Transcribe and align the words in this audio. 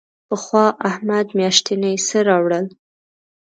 پخوا 0.27 0.65
احمد 0.89 1.27
میاشتنی 1.37 1.95
څه 2.07 2.17
راوړل. 2.29 2.65